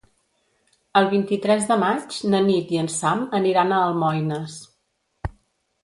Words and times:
El 1.01 1.09
vint-i-tres 1.11 1.67
de 1.73 1.77
maig 1.85 2.17
na 2.33 2.41
Nit 2.49 2.73
i 2.77 2.83
en 2.87 2.91
Sam 2.97 3.25
aniran 3.43 3.75
a 3.79 3.85
Almoines. 3.93 4.61